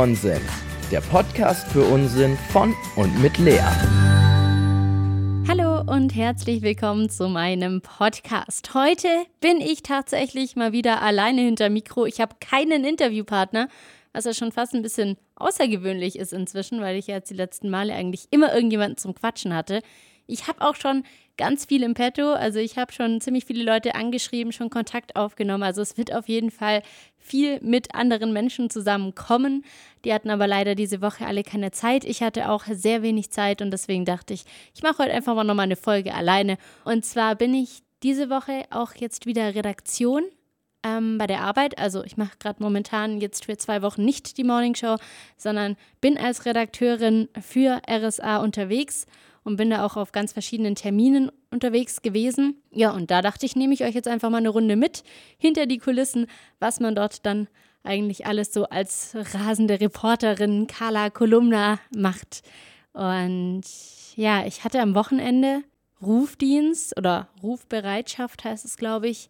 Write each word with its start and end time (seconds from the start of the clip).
Nonsens, 0.00 0.40
der 0.90 1.02
Podcast 1.02 1.68
für 1.68 1.84
Unsinn 1.84 2.38
von 2.52 2.74
und 2.96 3.20
mit 3.20 3.36
Lea. 3.36 3.60
Hallo 5.46 5.82
und 5.82 6.14
herzlich 6.14 6.62
willkommen 6.62 7.10
zu 7.10 7.28
meinem 7.28 7.82
Podcast. 7.82 8.72
Heute 8.72 9.08
bin 9.42 9.60
ich 9.60 9.82
tatsächlich 9.82 10.56
mal 10.56 10.72
wieder 10.72 11.02
alleine 11.02 11.42
hinter 11.42 11.68
Mikro. 11.68 12.06
Ich 12.06 12.18
habe 12.18 12.36
keinen 12.40 12.82
Interviewpartner, 12.86 13.68
was 14.14 14.24
ja 14.24 14.32
schon 14.32 14.52
fast 14.52 14.72
ein 14.72 14.80
bisschen 14.80 15.18
außergewöhnlich 15.34 16.18
ist 16.18 16.32
inzwischen, 16.32 16.80
weil 16.80 16.96
ich 16.96 17.08
ja 17.08 17.16
jetzt 17.16 17.28
die 17.28 17.34
letzten 17.34 17.68
Male 17.68 17.92
eigentlich 17.92 18.26
immer 18.30 18.54
irgendjemanden 18.54 18.96
zum 18.96 19.14
Quatschen 19.14 19.54
hatte. 19.54 19.82
Ich 20.26 20.48
habe 20.48 20.62
auch 20.62 20.76
schon 20.76 21.04
ganz 21.40 21.64
viel 21.64 21.82
im 21.82 21.94
Petto. 21.94 22.34
Also 22.34 22.58
ich 22.58 22.76
habe 22.76 22.92
schon 22.92 23.20
ziemlich 23.22 23.46
viele 23.46 23.64
Leute 23.64 23.94
angeschrieben, 23.94 24.52
schon 24.52 24.68
Kontakt 24.68 25.16
aufgenommen. 25.16 25.62
Also 25.62 25.80
es 25.80 25.96
wird 25.96 26.14
auf 26.14 26.28
jeden 26.28 26.50
Fall 26.50 26.82
viel 27.16 27.58
mit 27.62 27.94
anderen 27.94 28.34
Menschen 28.34 28.68
zusammenkommen. 28.68 29.64
Die 30.04 30.12
hatten 30.12 30.28
aber 30.28 30.46
leider 30.46 30.74
diese 30.74 31.00
Woche 31.00 31.26
alle 31.26 31.42
keine 31.42 31.70
Zeit. 31.70 32.04
Ich 32.04 32.22
hatte 32.22 32.50
auch 32.50 32.64
sehr 32.70 33.02
wenig 33.02 33.30
Zeit 33.30 33.62
und 33.62 33.70
deswegen 33.70 34.04
dachte 34.04 34.34
ich, 34.34 34.44
ich 34.74 34.82
mache 34.82 34.98
heute 34.98 35.12
einfach 35.12 35.34
mal 35.34 35.44
nochmal 35.44 35.64
eine 35.64 35.76
Folge 35.76 36.14
alleine. 36.14 36.58
Und 36.84 37.06
zwar 37.06 37.36
bin 37.36 37.54
ich 37.54 37.80
diese 38.02 38.28
Woche 38.28 38.64
auch 38.68 38.94
jetzt 38.94 39.24
wieder 39.24 39.54
Redaktion 39.54 40.24
ähm, 40.82 41.16
bei 41.16 41.26
der 41.26 41.40
Arbeit. 41.40 41.78
Also 41.78 42.04
ich 42.04 42.18
mache 42.18 42.36
gerade 42.38 42.62
momentan 42.62 43.18
jetzt 43.18 43.46
für 43.46 43.56
zwei 43.56 43.80
Wochen 43.80 44.04
nicht 44.04 44.36
die 44.36 44.44
Morning 44.44 44.74
Show, 44.74 44.96
sondern 45.38 45.76
bin 46.02 46.18
als 46.18 46.44
Redakteurin 46.44 47.30
für 47.40 47.80
RSA 47.90 48.38
unterwegs 48.38 49.06
und 49.44 49.56
bin 49.56 49.70
da 49.70 49.84
auch 49.84 49.96
auf 49.96 50.12
ganz 50.12 50.32
verschiedenen 50.32 50.74
Terminen 50.74 51.30
unterwegs 51.50 52.02
gewesen. 52.02 52.62
Ja, 52.70 52.90
und 52.90 53.10
da 53.10 53.22
dachte 53.22 53.46
ich, 53.46 53.56
nehme 53.56 53.74
ich 53.74 53.84
euch 53.84 53.94
jetzt 53.94 54.08
einfach 54.08 54.30
mal 54.30 54.38
eine 54.38 54.50
Runde 54.50 54.76
mit 54.76 55.02
hinter 55.38 55.66
die 55.66 55.78
Kulissen, 55.78 56.26
was 56.58 56.80
man 56.80 56.94
dort 56.94 57.24
dann 57.26 57.48
eigentlich 57.82 58.26
alles 58.26 58.52
so 58.52 58.64
als 58.64 59.16
rasende 59.34 59.80
Reporterin 59.80 60.66
Carla 60.66 61.10
Kolumna 61.10 61.78
macht. 61.96 62.42
Und 62.92 63.62
ja, 64.16 64.44
ich 64.44 64.64
hatte 64.64 64.80
am 64.80 64.94
Wochenende 64.94 65.62
Rufdienst 66.02 66.96
oder 66.96 67.28
Rufbereitschaft 67.42 68.44
heißt 68.44 68.64
es, 68.64 68.76
glaube 68.76 69.08
ich. 69.08 69.28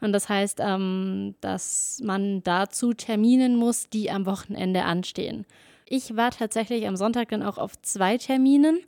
Und 0.00 0.12
das 0.12 0.28
heißt, 0.28 0.58
ähm, 0.60 1.36
dass 1.40 2.00
man 2.02 2.42
dazu 2.42 2.92
Terminen 2.92 3.56
muss, 3.56 3.88
die 3.88 4.10
am 4.10 4.26
Wochenende 4.26 4.84
anstehen. 4.84 5.46
Ich 5.86 6.16
war 6.16 6.30
tatsächlich 6.30 6.86
am 6.88 6.96
Sonntag 6.96 7.28
dann 7.28 7.42
auch 7.42 7.58
auf 7.58 7.80
zwei 7.82 8.18
Terminen. 8.18 8.80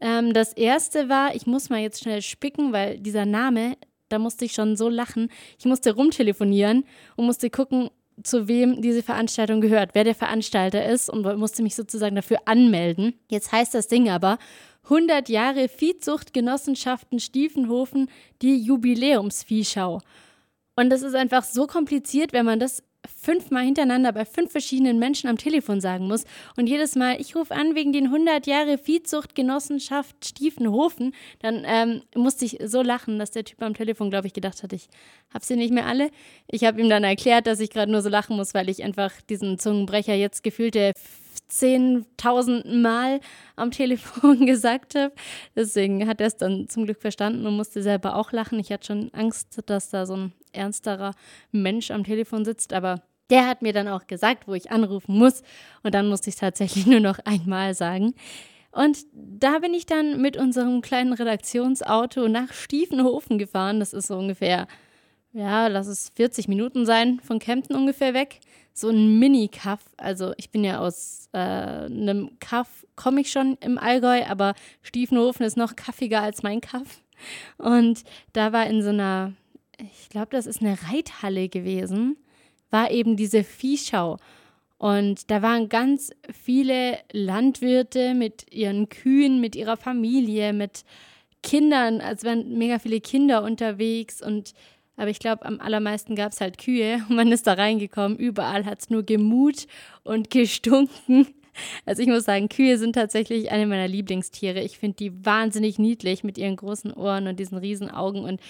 Ähm, 0.00 0.32
das 0.32 0.52
erste 0.52 1.08
war, 1.08 1.34
ich 1.34 1.46
muss 1.46 1.70
mal 1.70 1.80
jetzt 1.80 2.00
schnell 2.00 2.22
spicken, 2.22 2.72
weil 2.72 2.98
dieser 2.98 3.26
Name, 3.26 3.76
da 4.08 4.18
musste 4.18 4.44
ich 4.44 4.52
schon 4.52 4.76
so 4.76 4.88
lachen. 4.88 5.30
Ich 5.58 5.64
musste 5.64 5.94
rumtelefonieren 5.94 6.84
und 7.16 7.26
musste 7.26 7.50
gucken, 7.50 7.90
zu 8.22 8.48
wem 8.48 8.80
diese 8.80 9.02
Veranstaltung 9.02 9.60
gehört, 9.60 9.90
wer 9.92 10.04
der 10.04 10.14
Veranstalter 10.14 10.86
ist 10.86 11.10
und 11.10 11.22
musste 11.38 11.62
mich 11.62 11.74
sozusagen 11.74 12.16
dafür 12.16 12.38
anmelden. 12.46 13.14
Jetzt 13.28 13.52
heißt 13.52 13.74
das 13.74 13.88
Ding 13.88 14.08
aber 14.08 14.38
100 14.84 15.28
Jahre 15.28 15.68
Viehzuchtgenossenschaften 15.68 17.18
Stiefenhofen, 17.20 18.08
die 18.40 18.56
Jubiläumsviehschau. 18.56 20.00
Und 20.76 20.90
das 20.90 21.02
ist 21.02 21.14
einfach 21.14 21.44
so 21.44 21.66
kompliziert, 21.66 22.32
wenn 22.32 22.46
man 22.46 22.60
das 22.60 22.82
fünfmal 23.06 23.64
hintereinander 23.64 24.12
bei 24.12 24.24
fünf 24.24 24.52
verschiedenen 24.52 24.98
Menschen 24.98 25.28
am 25.28 25.36
Telefon 25.36 25.80
sagen 25.80 26.06
muss. 26.06 26.24
Und 26.56 26.68
jedes 26.68 26.94
Mal, 26.96 27.20
ich 27.20 27.34
rufe 27.36 27.54
an 27.54 27.74
wegen 27.74 27.92
den 27.92 28.06
100 28.06 28.46
Jahre 28.46 28.78
Viehzuchtgenossenschaft 28.78 30.24
Stiefenhofen, 30.24 31.14
dann 31.40 31.64
ähm, 31.66 32.02
musste 32.14 32.44
ich 32.44 32.58
so 32.64 32.82
lachen, 32.82 33.18
dass 33.18 33.30
der 33.30 33.44
Typ 33.44 33.62
am 33.62 33.74
Telefon, 33.74 34.10
glaube 34.10 34.26
ich, 34.26 34.32
gedacht 34.32 34.62
hat, 34.62 34.72
ich 34.72 34.88
habe 35.32 35.44
sie 35.44 35.56
nicht 35.56 35.72
mehr 35.72 35.86
alle. 35.86 36.10
Ich 36.48 36.64
habe 36.64 36.80
ihm 36.80 36.88
dann 36.88 37.04
erklärt, 37.04 37.46
dass 37.46 37.60
ich 37.60 37.70
gerade 37.70 37.90
nur 37.90 38.02
so 38.02 38.08
lachen 38.08 38.36
muss, 38.36 38.54
weil 38.54 38.68
ich 38.68 38.82
einfach 38.82 39.12
diesen 39.28 39.58
Zungenbrecher 39.58 40.14
jetzt 40.14 40.42
gefühlte 40.42 40.92
10.000 41.50 42.80
Mal 42.80 43.20
am 43.56 43.70
Telefon 43.72 44.46
gesagt 44.46 44.94
habe. 44.94 45.12
Deswegen 45.54 46.06
hat 46.06 46.20
er 46.20 46.28
es 46.28 46.36
dann 46.36 46.68
zum 46.68 46.84
Glück 46.84 47.00
verstanden 47.00 47.46
und 47.46 47.56
musste 47.56 47.82
selber 47.82 48.16
auch 48.16 48.32
lachen. 48.32 48.58
Ich 48.58 48.72
hatte 48.72 48.86
schon 48.86 49.10
Angst, 49.12 49.60
dass 49.66 49.90
da 49.90 50.06
so 50.06 50.16
ein 50.16 50.32
ernsterer 50.52 51.12
Mensch 51.52 51.90
am 51.90 52.04
Telefon 52.04 52.44
sitzt, 52.44 52.72
aber 52.72 53.02
der 53.30 53.46
hat 53.46 53.62
mir 53.62 53.72
dann 53.72 53.88
auch 53.88 54.06
gesagt, 54.06 54.46
wo 54.46 54.54
ich 54.54 54.70
anrufen 54.70 55.16
muss. 55.16 55.42
Und 55.82 55.94
dann 55.94 56.08
musste 56.08 56.30
ich 56.30 56.36
es 56.36 56.40
tatsächlich 56.40 56.86
nur 56.86 57.00
noch 57.00 57.18
einmal 57.24 57.74
sagen. 57.74 58.14
Und 58.72 58.98
da 59.12 59.60
bin 59.60 59.72
ich 59.72 59.86
dann 59.86 60.20
mit 60.20 60.36
unserem 60.36 60.82
kleinen 60.82 61.14
Redaktionsauto 61.14 62.28
nach 62.28 62.52
Stiefenhofen 62.52 63.38
gefahren. 63.38 63.80
Das 63.80 63.94
ist 63.94 64.08
so 64.08 64.18
ungefähr, 64.18 64.66
ja, 65.32 65.68
lass 65.68 65.86
es 65.86 66.10
40 66.14 66.46
Minuten 66.48 66.84
sein, 66.84 67.20
von 67.20 67.38
Kempten 67.38 67.74
ungefähr 67.74 68.12
weg 68.12 68.40
so 68.78 68.88
ein 68.88 69.18
Mini-Kaff. 69.18 69.80
Also 69.96 70.34
ich 70.36 70.50
bin 70.50 70.62
ja 70.64 70.80
aus 70.80 71.28
äh, 71.32 71.38
einem 71.38 72.38
Kaff, 72.40 72.86
komme 72.94 73.20
ich 73.20 73.30
schon 73.30 73.56
im 73.60 73.78
Allgäu, 73.78 74.24
aber 74.24 74.54
Stiefenhofen 74.82 75.46
ist 75.46 75.56
noch 75.56 75.76
kaffiger 75.76 76.22
als 76.22 76.42
mein 76.42 76.60
Kaff. 76.60 77.02
Und 77.56 78.04
da 78.32 78.52
war 78.52 78.66
in 78.66 78.82
so 78.82 78.90
einer, 78.90 79.32
ich 79.78 80.10
glaube, 80.10 80.28
das 80.30 80.46
ist 80.46 80.60
eine 80.60 80.76
Reithalle 80.90 81.48
gewesen, 81.48 82.16
war 82.70 82.90
eben 82.90 83.16
diese 83.16 83.44
Viehschau. 83.44 84.18
Und 84.78 85.30
da 85.30 85.40
waren 85.40 85.70
ganz 85.70 86.10
viele 86.30 86.98
Landwirte 87.10 88.12
mit 88.12 88.52
ihren 88.52 88.90
Kühen, 88.90 89.40
mit 89.40 89.56
ihrer 89.56 89.78
Familie, 89.78 90.52
mit 90.52 90.84
Kindern, 91.42 92.00
also 92.00 92.26
waren 92.26 92.58
mega 92.58 92.78
viele 92.78 93.00
Kinder 93.00 93.42
unterwegs 93.42 94.20
und 94.20 94.52
aber 94.96 95.10
ich 95.10 95.18
glaube, 95.18 95.44
am 95.44 95.60
allermeisten 95.60 96.14
gab 96.16 96.32
es 96.32 96.40
halt 96.40 96.58
Kühe. 96.58 97.04
Man 97.08 97.30
ist 97.32 97.46
da 97.46 97.54
reingekommen. 97.54 98.18
Überall 98.18 98.64
hat 98.64 98.80
es 98.80 98.90
nur 98.90 99.02
gemut 99.02 99.66
und 100.02 100.30
gestunken. 100.30 101.26
Also 101.84 102.02
ich 102.02 102.08
muss 102.08 102.24
sagen, 102.24 102.48
Kühe 102.48 102.78
sind 102.78 102.94
tatsächlich 102.94 103.50
eine 103.50 103.66
meiner 103.66 103.88
Lieblingstiere. 103.88 104.60
Ich 104.60 104.78
finde 104.78 104.96
die 104.96 105.24
wahnsinnig 105.24 105.78
niedlich 105.78 106.24
mit 106.24 106.38
ihren 106.38 106.56
großen 106.56 106.92
Ohren 106.92 107.28
und 107.28 107.38
diesen 107.38 107.58
riesen 107.58 107.90
Augen. 107.90 108.20
Und 108.20 108.40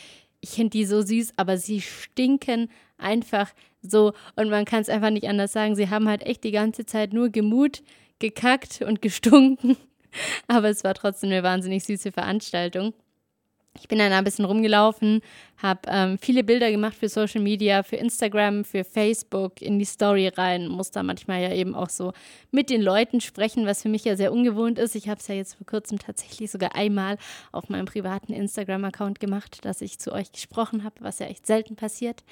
ich 0.41 0.51
finde 0.51 0.71
die 0.71 0.85
so 0.85 1.03
süß, 1.03 1.35
aber 1.37 1.57
sie 1.57 1.81
stinken 1.81 2.69
einfach 2.99 3.53
so. 3.83 4.13
Und 4.35 4.51
man 4.51 4.65
kann 4.65 4.81
es 4.81 4.89
einfach 4.89 5.11
nicht 5.11 5.29
anders 5.29 5.53
sagen. 5.53 5.77
Sie 5.77 5.89
haben 5.91 6.09
halt 6.09 6.25
echt 6.25 6.45
die 6.45 6.53
ganze 6.53 6.87
Zeit 6.87 7.13
nur 7.13 7.31
gemut, 7.31 7.83
gekackt 8.19 8.83
und 8.83 9.03
gestunken. 9.03 9.77
Aber 10.47 10.71
es 10.71 10.83
war 10.83 10.95
trotzdem 10.95 11.31
eine 11.31 11.43
wahnsinnig 11.43 11.85
süße 11.85 12.11
Veranstaltung. 12.11 12.95
Ich 13.81 13.89
bin 13.89 13.99
dann 13.99 14.13
ein 14.13 14.25
bisschen 14.25 14.45
rumgelaufen, 14.45 15.21
habe 15.59 15.81
ähm, 15.89 16.19
viele 16.19 16.45
Bilder 16.45 16.71
gemacht 16.71 16.95
für 16.95 17.09
Social 17.09 17.41
Media, 17.41 17.83
für 17.83 17.97
Instagram, 17.97 18.65
für 18.65 18.85
Facebook, 18.85 19.63
in 19.63 19.79
die 19.79 19.85
Story 19.85 20.29
rein, 20.29 20.69
muss 20.69 20.91
da 20.91 21.03
manchmal 21.03 21.43
ja 21.43 21.53
eben 21.53 21.75
auch 21.75 21.89
so 21.89 22.13
mit 22.51 22.71
den 22.71 22.83
Leuten 22.83 23.21
sprechen, 23.21 23.67
was 23.67 23.83
für 23.83 23.89
mich 23.89 24.05
ja 24.05 24.17
sehr 24.17 24.33
ungewohnt 24.33 24.79
ist. 24.79 24.95
Ich 24.95 25.09
habe 25.09 25.21
es 25.21 25.29
ja 25.29 25.35
jetzt 25.35 25.55
vor 25.55 25.67
kurzem 25.67 25.99
tatsächlich 25.99 26.51
sogar 26.51 26.75
einmal 26.75 27.19
auf 27.53 27.69
meinem 27.69 27.87
privaten 27.87 28.33
Instagram-Account 28.33 29.21
gemacht, 29.21 29.65
dass 29.65 29.81
ich 29.81 29.99
zu 29.99 30.13
euch 30.13 30.33
gesprochen 30.33 30.85
habe, 30.85 30.97
was 31.01 31.19
ja 31.19 31.27
echt 31.27 31.47
selten 31.47 31.77
passiert 31.77 32.23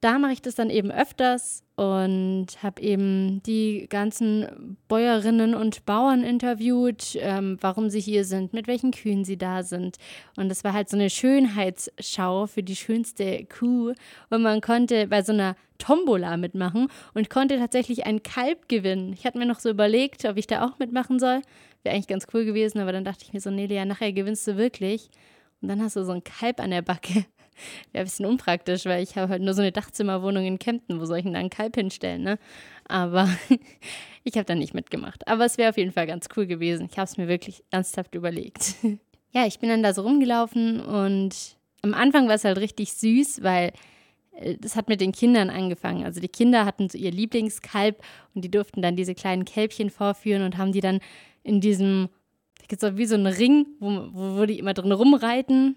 da 0.00 0.18
mache 0.18 0.32
ich 0.32 0.42
das 0.42 0.54
dann 0.54 0.70
eben 0.70 0.92
öfters 0.92 1.64
und 1.74 2.46
habe 2.62 2.80
eben 2.82 3.42
die 3.44 3.86
ganzen 3.88 4.76
Bäuerinnen 4.86 5.54
und 5.54 5.84
Bauern 5.86 6.22
interviewt, 6.22 7.16
ähm, 7.20 7.56
warum 7.60 7.90
sie 7.90 8.00
hier 8.00 8.24
sind, 8.24 8.52
mit 8.52 8.68
welchen 8.68 8.92
Kühen 8.92 9.24
sie 9.24 9.36
da 9.36 9.62
sind. 9.62 9.96
Und 10.36 10.48
das 10.48 10.62
war 10.62 10.72
halt 10.72 10.88
so 10.88 10.96
eine 10.96 11.10
Schönheitsschau 11.10 12.46
für 12.46 12.62
die 12.62 12.76
schönste 12.76 13.44
Kuh. 13.46 13.92
Und 14.30 14.42
man 14.42 14.60
konnte 14.60 15.08
bei 15.08 15.22
so 15.22 15.32
einer 15.32 15.56
Tombola 15.78 16.36
mitmachen 16.36 16.88
und 17.14 17.30
konnte 17.30 17.58
tatsächlich 17.58 18.06
ein 18.06 18.22
Kalb 18.22 18.68
gewinnen. 18.68 19.12
Ich 19.12 19.24
hatte 19.24 19.38
mir 19.38 19.46
noch 19.46 19.60
so 19.60 19.70
überlegt, 19.70 20.24
ob 20.24 20.36
ich 20.36 20.46
da 20.46 20.64
auch 20.64 20.78
mitmachen 20.78 21.18
soll. 21.18 21.42
Wäre 21.82 21.94
eigentlich 21.94 22.08
ganz 22.08 22.26
cool 22.34 22.44
gewesen, 22.44 22.80
aber 22.80 22.92
dann 22.92 23.04
dachte 23.04 23.24
ich 23.24 23.32
mir 23.32 23.40
so, 23.40 23.50
nee, 23.50 23.66
Lea, 23.66 23.84
nachher 23.84 24.12
gewinnst 24.12 24.46
du 24.46 24.56
wirklich. 24.56 25.10
Und 25.60 25.68
dann 25.68 25.82
hast 25.82 25.96
du 25.96 26.04
so 26.04 26.12
ein 26.12 26.24
Kalb 26.24 26.60
an 26.60 26.70
der 26.70 26.82
Backe. 26.82 27.24
Wäre 27.92 28.02
ein 28.02 28.06
bisschen 28.06 28.26
unpraktisch, 28.26 28.84
weil 28.84 29.02
ich 29.02 29.16
habe 29.16 29.30
halt 29.30 29.42
nur 29.42 29.54
so 29.54 29.62
eine 29.62 29.72
Dachzimmerwohnung 29.72 30.44
in 30.44 30.58
Kempten. 30.58 31.00
Wo 31.00 31.04
soll 31.04 31.18
ich 31.18 31.24
denn 31.24 31.34
da 31.34 31.40
einen 31.40 31.50
Kalb 31.50 31.76
hinstellen, 31.76 32.22
ne? 32.22 32.38
Aber 32.86 33.28
ich 34.24 34.34
habe 34.34 34.44
da 34.44 34.54
nicht 34.54 34.74
mitgemacht. 34.74 35.26
Aber 35.28 35.44
es 35.44 35.58
wäre 35.58 35.70
auf 35.70 35.76
jeden 35.76 35.92
Fall 35.92 36.06
ganz 36.06 36.28
cool 36.36 36.46
gewesen. 36.46 36.88
Ich 36.90 36.98
habe 36.98 37.08
es 37.08 37.16
mir 37.16 37.28
wirklich 37.28 37.64
ernsthaft 37.70 38.14
überlegt. 38.14 38.74
ja, 39.32 39.46
ich 39.46 39.58
bin 39.58 39.68
dann 39.68 39.82
da 39.82 39.92
so 39.92 40.02
rumgelaufen 40.02 40.80
und 40.80 41.56
am 41.82 41.94
Anfang 41.94 42.28
war 42.28 42.34
es 42.34 42.44
halt 42.44 42.58
richtig 42.58 42.92
süß, 42.92 43.42
weil 43.42 43.72
äh, 44.32 44.56
das 44.60 44.76
hat 44.76 44.88
mit 44.88 45.00
den 45.00 45.12
Kindern 45.12 45.50
angefangen. 45.50 46.04
Also 46.04 46.20
die 46.20 46.28
Kinder 46.28 46.64
hatten 46.64 46.88
so 46.88 46.98
ihr 46.98 47.10
Lieblingskalb 47.10 48.02
und 48.34 48.44
die 48.44 48.50
durften 48.50 48.82
dann 48.82 48.96
diese 48.96 49.14
kleinen 49.14 49.44
Kälbchen 49.44 49.90
vorführen 49.90 50.42
und 50.42 50.58
haben 50.58 50.72
die 50.72 50.80
dann 50.80 51.00
in 51.42 51.60
diesem, 51.60 52.08
wie 52.68 53.06
so 53.06 53.14
ein 53.14 53.26
Ring, 53.26 53.66
wo, 53.80 54.08
wo 54.12 54.46
die 54.46 54.58
immer 54.58 54.74
drin 54.74 54.92
rumreiten, 54.92 55.76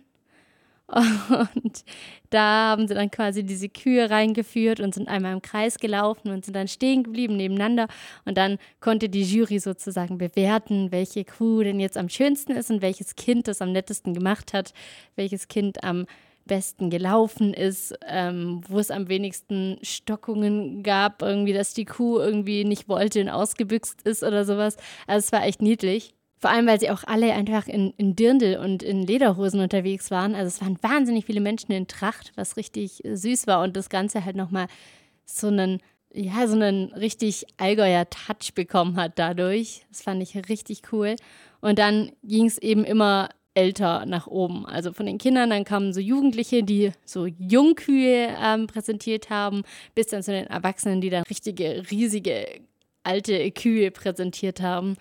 und 0.91 1.83
da 2.29 2.71
haben 2.71 2.87
sie 2.87 2.93
dann 2.93 3.11
quasi 3.11 3.43
diese 3.43 3.69
Kühe 3.69 4.09
reingeführt 4.09 4.79
und 4.79 4.93
sind 4.93 5.07
einmal 5.07 5.33
im 5.33 5.41
Kreis 5.41 5.79
gelaufen 5.79 6.29
und 6.29 6.45
sind 6.45 6.55
dann 6.55 6.67
stehen 6.67 7.03
geblieben 7.03 7.37
nebeneinander. 7.37 7.87
Und 8.25 8.37
dann 8.37 8.57
konnte 8.79 9.09
die 9.09 9.23
Jury 9.23 9.59
sozusagen 9.59 10.17
bewerten, 10.17 10.91
welche 10.91 11.23
Kuh 11.23 11.63
denn 11.63 11.79
jetzt 11.79 11.97
am 11.97 12.09
schönsten 12.09 12.51
ist 12.51 12.69
und 12.71 12.81
welches 12.81 13.15
Kind 13.15 13.47
das 13.47 13.61
am 13.61 13.71
nettesten 13.71 14.13
gemacht 14.13 14.53
hat, 14.53 14.73
welches 15.15 15.47
Kind 15.47 15.83
am 15.83 16.05
besten 16.45 16.89
gelaufen 16.89 17.53
ist, 17.53 17.93
ähm, 18.07 18.61
wo 18.67 18.79
es 18.79 18.91
am 18.91 19.07
wenigsten 19.07 19.77
Stockungen 19.83 20.83
gab, 20.83 21.21
irgendwie, 21.21 21.53
dass 21.53 21.73
die 21.73 21.85
Kuh 21.85 22.19
irgendwie 22.19 22.65
nicht 22.65 22.89
wollte 22.89 23.21
und 23.21 23.29
ausgebüxt 23.29 24.01
ist 24.01 24.23
oder 24.23 24.43
sowas. 24.43 24.75
Also 25.07 25.25
es 25.25 25.31
war 25.31 25.45
echt 25.45 25.61
niedlich. 25.61 26.13
Vor 26.41 26.49
allem, 26.49 26.65
weil 26.65 26.79
sie 26.79 26.89
auch 26.89 27.03
alle 27.05 27.33
einfach 27.33 27.67
in, 27.67 27.93
in 27.97 28.15
Dirndl 28.15 28.57
und 28.57 28.81
in 28.81 29.05
Lederhosen 29.05 29.59
unterwegs 29.59 30.09
waren. 30.09 30.33
Also 30.33 30.47
es 30.47 30.59
waren 30.59 30.81
wahnsinnig 30.81 31.25
viele 31.25 31.39
Menschen 31.39 31.71
in 31.71 31.87
Tracht, 31.87 32.31
was 32.35 32.57
richtig 32.57 33.03
süß 33.05 33.45
war 33.45 33.61
und 33.61 33.77
das 33.77 33.89
Ganze 33.89 34.25
halt 34.25 34.35
nochmal 34.35 34.65
so 35.23 35.47
einen, 35.47 35.81
ja, 36.11 36.47
so 36.47 36.55
einen 36.55 36.93
richtig 36.93 37.45
Allgäuer 37.57 38.09
Touch 38.09 38.55
bekommen 38.55 38.95
hat 38.95 39.19
dadurch. 39.19 39.85
Das 39.89 40.01
fand 40.01 40.23
ich 40.23 40.35
richtig 40.49 40.81
cool. 40.91 41.15
Und 41.61 41.77
dann 41.77 42.11
ging 42.23 42.47
es 42.47 42.57
eben 42.57 42.85
immer 42.85 43.29
älter 43.53 44.07
nach 44.07 44.25
oben. 44.25 44.65
Also 44.65 44.93
von 44.93 45.05
den 45.05 45.19
Kindern, 45.19 45.51
dann 45.51 45.63
kamen 45.63 45.93
so 45.93 45.99
Jugendliche, 45.99 46.63
die 46.63 46.91
so 47.05 47.27
Jungkühe 47.27 48.35
ähm, 48.43 48.65
präsentiert 48.65 49.29
haben, 49.29 49.61
bis 49.93 50.07
dann 50.07 50.23
zu 50.23 50.31
den 50.31 50.47
Erwachsenen, 50.47 51.01
die 51.01 51.11
dann 51.11 51.23
richtige, 51.23 51.83
riesige, 51.91 52.61
alte 53.03 53.51
Kühe 53.51 53.91
präsentiert 53.91 54.59
haben. 54.59 54.95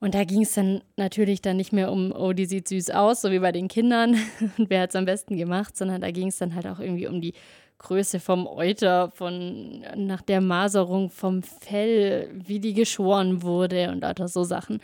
Und 0.00 0.14
da 0.14 0.24
ging 0.24 0.42
es 0.42 0.54
dann 0.54 0.82
natürlich 0.96 1.40
dann 1.40 1.56
nicht 1.56 1.72
mehr 1.72 1.90
um, 1.90 2.12
oh, 2.12 2.32
die 2.32 2.46
sieht 2.46 2.68
süß 2.68 2.90
aus, 2.90 3.22
so 3.22 3.30
wie 3.30 3.38
bei 3.38 3.52
den 3.52 3.68
Kindern 3.68 4.16
und 4.58 4.68
wer 4.68 4.82
hat 4.82 4.90
es 4.90 4.96
am 4.96 5.06
besten 5.06 5.36
gemacht, 5.36 5.76
sondern 5.76 6.00
da 6.00 6.10
ging 6.10 6.28
es 6.28 6.38
dann 6.38 6.54
halt 6.54 6.66
auch 6.66 6.78
irgendwie 6.78 7.06
um 7.06 7.20
die 7.20 7.32
Größe 7.78 8.20
vom 8.20 8.46
Euter, 8.46 9.10
von 9.10 9.84
nach 9.96 10.22
der 10.22 10.40
Maserung 10.40 11.10
vom 11.10 11.42
Fell, 11.42 12.30
wie 12.32 12.60
die 12.60 12.72
geschoren 12.72 13.42
wurde 13.42 13.90
und 13.90 14.00
lauter 14.00 14.28
so 14.28 14.44
Sachen. 14.44 14.80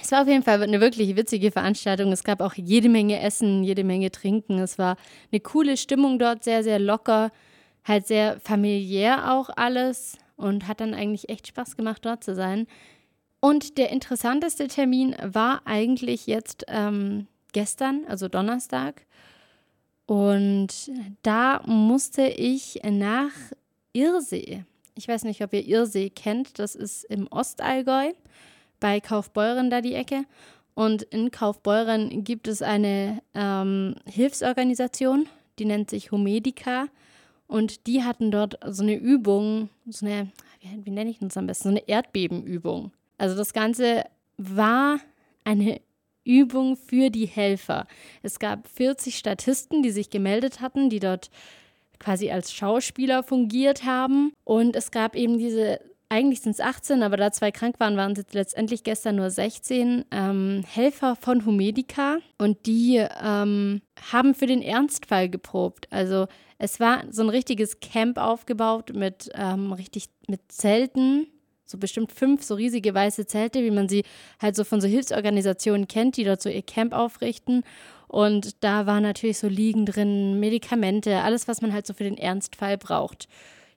Es 0.00 0.10
war 0.10 0.22
auf 0.22 0.28
jeden 0.28 0.42
Fall 0.42 0.62
eine 0.62 0.80
wirklich 0.80 1.16
witzige 1.16 1.50
Veranstaltung. 1.50 2.12
Es 2.12 2.24
gab 2.24 2.40
auch 2.40 2.54
jede 2.54 2.88
Menge 2.88 3.20
Essen, 3.20 3.62
jede 3.62 3.84
Menge 3.84 4.10
Trinken. 4.10 4.58
Es 4.58 4.78
war 4.78 4.96
eine 5.30 5.40
coole 5.40 5.76
Stimmung 5.76 6.18
dort, 6.18 6.44
sehr, 6.44 6.62
sehr 6.62 6.78
locker, 6.78 7.30
halt 7.84 8.06
sehr 8.06 8.40
familiär 8.40 9.32
auch 9.32 9.50
alles 9.54 10.18
und 10.36 10.66
hat 10.66 10.80
dann 10.80 10.94
eigentlich 10.94 11.28
echt 11.28 11.46
Spaß 11.48 11.76
gemacht, 11.76 12.04
dort 12.04 12.24
zu 12.24 12.34
sein. 12.34 12.66
Und 13.44 13.76
der 13.76 13.90
interessanteste 13.90 14.68
Termin 14.68 15.16
war 15.20 15.62
eigentlich 15.64 16.28
jetzt 16.28 16.64
ähm, 16.68 17.26
gestern, 17.52 18.04
also 18.06 18.28
Donnerstag. 18.28 19.04
Und 20.06 20.92
da 21.22 21.60
musste 21.66 22.22
ich 22.22 22.78
nach 22.84 23.32
Irsee. 23.92 24.64
Ich 24.94 25.08
weiß 25.08 25.24
nicht, 25.24 25.42
ob 25.42 25.52
ihr 25.54 25.66
Irsee 25.66 26.08
kennt. 26.08 26.60
Das 26.60 26.76
ist 26.76 27.02
im 27.06 27.26
Ostallgäu 27.32 28.12
bei 28.78 29.00
Kaufbeuren 29.00 29.70
da 29.70 29.80
die 29.80 29.94
Ecke. 29.94 30.24
Und 30.74 31.02
in 31.02 31.32
Kaufbeuren 31.32 32.22
gibt 32.22 32.46
es 32.46 32.62
eine 32.62 33.22
ähm, 33.34 33.96
Hilfsorganisation, 34.06 35.26
die 35.58 35.64
nennt 35.64 35.90
sich 35.90 36.12
Homedica. 36.12 36.86
Und 37.48 37.88
die 37.88 38.04
hatten 38.04 38.30
dort 38.30 38.56
so 38.68 38.84
eine 38.84 38.94
Übung, 38.94 39.68
so 39.88 40.06
eine, 40.06 40.30
wie, 40.60 40.86
wie 40.86 40.90
nenne 40.90 41.10
ich 41.10 41.18
das 41.18 41.36
am 41.36 41.48
besten, 41.48 41.64
so 41.64 41.68
eine 41.70 41.88
Erdbebenübung. 41.88 42.92
Also 43.18 43.36
das 43.36 43.52
Ganze 43.52 44.04
war 44.36 45.00
eine 45.44 45.80
Übung 46.24 46.76
für 46.76 47.10
die 47.10 47.26
Helfer. 47.26 47.86
Es 48.22 48.38
gab 48.38 48.68
40 48.68 49.16
Statisten, 49.16 49.82
die 49.82 49.90
sich 49.90 50.10
gemeldet 50.10 50.60
hatten, 50.60 50.88
die 50.88 51.00
dort 51.00 51.30
quasi 51.98 52.30
als 52.30 52.52
Schauspieler 52.52 53.22
fungiert 53.22 53.84
haben. 53.84 54.32
Und 54.44 54.76
es 54.76 54.90
gab 54.90 55.16
eben 55.16 55.38
diese 55.38 55.80
eigentlich 56.12 56.42
sind 56.42 56.52
es 56.52 56.60
18, 56.60 57.02
aber 57.02 57.16
da 57.16 57.32
zwei 57.32 57.50
krank 57.50 57.80
waren, 57.80 57.96
waren 57.96 58.12
es 58.12 58.34
letztendlich 58.34 58.84
gestern 58.84 59.16
nur 59.16 59.30
16 59.30 60.04
ähm, 60.10 60.62
Helfer 60.68 61.16
von 61.16 61.46
Humedica 61.46 62.18
und 62.36 62.66
die 62.66 62.96
ähm, 62.98 63.80
haben 64.12 64.34
für 64.34 64.46
den 64.46 64.60
Ernstfall 64.60 65.30
geprobt. 65.30 65.88
Also 65.90 66.26
es 66.58 66.80
war 66.80 67.04
so 67.10 67.22
ein 67.22 67.30
richtiges 67.30 67.80
Camp 67.80 68.18
aufgebaut 68.18 68.92
mit 68.94 69.30
ähm, 69.34 69.72
richtig 69.72 70.10
mit 70.28 70.52
Zelten, 70.52 71.28
so 71.72 71.78
bestimmt 71.78 72.12
fünf 72.12 72.44
so 72.44 72.54
riesige 72.54 72.94
weiße 72.94 73.26
Zelte, 73.26 73.64
wie 73.64 73.70
man 73.70 73.88
sie 73.88 74.04
halt 74.40 74.54
so 74.54 74.62
von 74.62 74.80
so 74.80 74.86
Hilfsorganisationen 74.86 75.88
kennt, 75.88 76.16
die 76.16 76.24
dort 76.24 76.40
so 76.40 76.48
ihr 76.48 76.62
Camp 76.62 76.92
aufrichten. 76.92 77.64
Und 78.06 78.62
da 78.62 78.86
war 78.86 79.00
natürlich 79.00 79.38
so 79.38 79.48
Liegen 79.48 79.86
drin, 79.86 80.38
Medikamente, 80.38 81.22
alles, 81.22 81.48
was 81.48 81.62
man 81.62 81.72
halt 81.72 81.86
so 81.86 81.94
für 81.94 82.04
den 82.04 82.18
Ernstfall 82.18 82.78
braucht. 82.78 83.26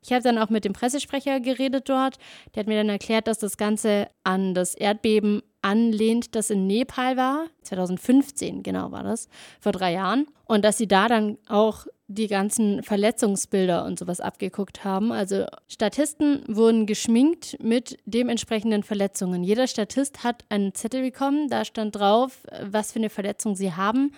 Ich 0.03 0.11
habe 0.11 0.21
dann 0.21 0.37
auch 0.37 0.49
mit 0.49 0.65
dem 0.65 0.73
Pressesprecher 0.73 1.39
geredet 1.39 1.89
dort. 1.89 2.17
Der 2.53 2.61
hat 2.61 2.67
mir 2.67 2.77
dann 2.77 2.89
erklärt, 2.89 3.27
dass 3.27 3.39
das 3.39 3.57
Ganze 3.57 4.07
an 4.23 4.53
das 4.53 4.75
Erdbeben 4.75 5.41
anlehnt, 5.65 6.35
das 6.35 6.51
in 6.51 6.67
Nepal 6.67 7.17
war. 7.17 7.47
2015, 7.63 8.61
genau 8.61 8.91
war 8.91 9.03
das, 9.03 9.27
vor 9.59 9.71
drei 9.71 9.93
Jahren. 9.93 10.27
Und 10.45 10.63
dass 10.63 10.77
sie 10.77 10.87
da 10.87 11.07
dann 11.07 11.37
auch 11.47 11.87
die 12.07 12.27
ganzen 12.27 12.83
Verletzungsbilder 12.83 13.83
und 13.83 13.97
sowas 13.97 14.21
abgeguckt 14.21 14.83
haben. 14.83 15.11
Also 15.11 15.47
Statisten 15.67 16.43
wurden 16.47 16.85
geschminkt 16.85 17.57
mit 17.59 17.97
dementsprechenden 18.05 18.83
Verletzungen. 18.83 19.43
Jeder 19.43 19.65
Statist 19.65 20.23
hat 20.23 20.45
einen 20.49 20.75
Zettel 20.75 21.01
bekommen, 21.01 21.49
da 21.49 21.65
stand 21.65 21.95
drauf, 21.95 22.43
was 22.61 22.91
für 22.91 22.99
eine 22.99 23.09
Verletzung 23.09 23.55
sie 23.55 23.73
haben 23.73 24.11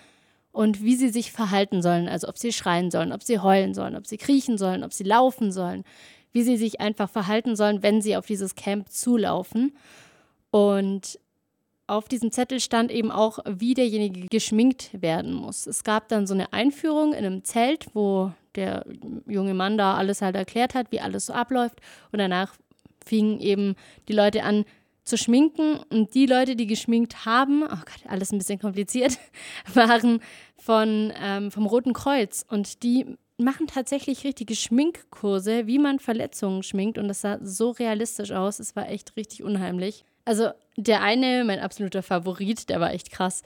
und 0.52 0.82
wie 0.82 0.96
sie 0.96 1.08
sich 1.08 1.32
verhalten 1.32 1.80
sollen. 1.80 2.08
Also 2.08 2.28
ob 2.28 2.36
sie 2.36 2.52
schreien 2.52 2.90
sollen, 2.90 3.10
ob 3.10 3.22
sie 3.22 3.38
heulen 3.38 3.72
sollen, 3.72 3.96
ob 3.96 4.06
sie 4.06 4.18
kriechen 4.18 4.58
sollen, 4.58 4.84
ob 4.84 4.92
sie 4.92 5.04
laufen 5.04 5.50
sollen, 5.50 5.84
wie 6.30 6.42
sie 6.42 6.58
sich 6.58 6.82
einfach 6.82 7.08
verhalten 7.08 7.56
sollen, 7.56 7.82
wenn 7.82 8.02
sie 8.02 8.18
auf 8.18 8.26
dieses 8.26 8.54
Camp 8.54 8.90
zulaufen. 8.90 9.74
Und 10.50 11.18
auf 11.88 12.06
diesem 12.06 12.30
Zettel 12.30 12.60
stand 12.60 12.92
eben 12.92 13.10
auch, 13.10 13.38
wie 13.46 13.74
derjenige 13.74 14.26
geschminkt 14.28 14.90
werden 15.00 15.32
muss. 15.32 15.66
Es 15.66 15.84
gab 15.84 16.08
dann 16.08 16.26
so 16.26 16.34
eine 16.34 16.52
Einführung 16.52 17.12
in 17.12 17.24
einem 17.24 17.44
Zelt, 17.44 17.86
wo 17.94 18.32
der 18.54 18.84
junge 19.26 19.54
Mann 19.54 19.78
da 19.78 19.94
alles 19.94 20.22
halt 20.22 20.36
erklärt 20.36 20.74
hat, 20.74 20.92
wie 20.92 21.00
alles 21.00 21.26
so 21.26 21.32
abläuft. 21.32 21.80
Und 22.12 22.18
danach 22.18 22.54
fingen 23.04 23.40
eben 23.40 23.74
die 24.08 24.12
Leute 24.12 24.44
an, 24.44 24.64
zu 25.08 25.16
schminken. 25.16 25.80
Und 25.90 26.14
die 26.14 26.26
Leute, 26.26 26.54
die 26.54 26.66
geschminkt 26.66 27.24
haben, 27.24 27.62
oh 27.64 27.68
Gott, 27.68 28.02
alles 28.06 28.30
ein 28.30 28.38
bisschen 28.38 28.58
kompliziert, 28.58 29.18
waren 29.74 30.20
von, 30.56 31.12
ähm, 31.20 31.50
vom 31.50 31.66
Roten 31.66 31.94
Kreuz. 31.94 32.44
Und 32.48 32.82
die 32.82 33.16
machen 33.38 33.66
tatsächlich 33.66 34.24
richtige 34.24 34.54
Schminkkurse, 34.54 35.66
wie 35.66 35.78
man 35.78 35.98
Verletzungen 35.98 36.62
schminkt. 36.62 36.98
Und 36.98 37.08
das 37.08 37.22
sah 37.22 37.38
so 37.42 37.70
realistisch 37.70 38.32
aus. 38.32 38.58
Es 38.58 38.76
war 38.76 38.88
echt 38.88 39.16
richtig 39.16 39.42
unheimlich. 39.42 40.04
Also 40.28 40.50
der 40.76 41.02
eine, 41.02 41.44
mein 41.44 41.60
absoluter 41.60 42.02
Favorit, 42.02 42.68
der 42.68 42.80
war 42.80 42.92
echt 42.92 43.10
krass. 43.10 43.42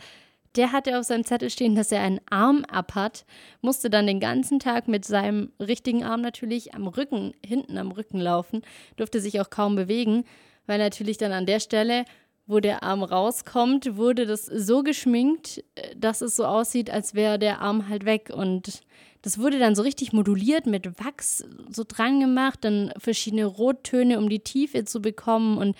Der 0.56 0.72
hatte 0.72 0.98
auf 0.98 1.04
seinem 1.04 1.24
Zettel 1.24 1.48
stehen, 1.48 1.74
dass 1.74 1.92
er 1.92 2.02
einen 2.02 2.20
Arm 2.28 2.64
ab 2.66 2.94
hat, 2.94 3.24
musste 3.62 3.88
dann 3.88 4.06
den 4.06 4.20
ganzen 4.20 4.58
Tag 4.58 4.86
mit 4.86 5.04
seinem 5.06 5.50
richtigen 5.58 6.04
Arm 6.04 6.20
natürlich 6.20 6.74
am 6.74 6.86
Rücken, 6.86 7.32
hinten 7.44 7.78
am 7.78 7.90
Rücken 7.90 8.20
laufen, 8.20 8.62
durfte 8.96 9.20
sich 9.20 9.40
auch 9.40 9.48
kaum 9.48 9.76
bewegen 9.76 10.24
weil 10.66 10.78
natürlich 10.78 11.18
dann 11.18 11.32
an 11.32 11.46
der 11.46 11.60
Stelle, 11.60 12.04
wo 12.46 12.60
der 12.60 12.82
Arm 12.82 13.02
rauskommt, 13.02 13.96
wurde 13.96 14.26
das 14.26 14.46
so 14.46 14.82
geschminkt, 14.82 15.64
äh, 15.74 15.94
dass 15.96 16.20
es 16.20 16.36
so 16.36 16.44
aussieht, 16.44 16.90
als 16.90 17.14
wäre 17.14 17.38
der 17.38 17.60
Arm 17.60 17.88
halt 17.88 18.04
weg. 18.04 18.30
Und 18.34 18.80
das 19.22 19.38
wurde 19.38 19.58
dann 19.58 19.74
so 19.74 19.82
richtig 19.82 20.12
moduliert 20.12 20.66
mit 20.66 20.98
Wachs 20.98 21.44
so 21.70 21.84
dran 21.86 22.20
gemacht, 22.20 22.60
dann 22.62 22.92
verschiedene 22.98 23.46
Rottöne, 23.46 24.18
um 24.18 24.28
die 24.28 24.40
Tiefe 24.40 24.84
zu 24.84 25.00
bekommen 25.00 25.58
und 25.58 25.76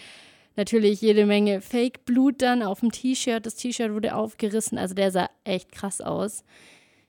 natürlich 0.56 1.00
jede 1.00 1.26
Menge 1.26 1.60
Fake-Blut 1.60 2.42
dann 2.42 2.62
auf 2.62 2.80
dem 2.80 2.92
T-Shirt. 2.92 3.44
Das 3.44 3.56
T-Shirt 3.56 3.92
wurde 3.92 4.14
aufgerissen, 4.14 4.78
also 4.78 4.94
der 4.94 5.10
sah 5.10 5.30
echt 5.44 5.72
krass 5.72 6.00
aus. 6.00 6.44